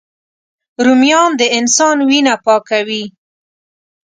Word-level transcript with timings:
رومیان 0.85 1.31
د 1.39 1.41
انسان 1.57 1.97
وینه 2.09 2.33
پاکوي 2.45 3.03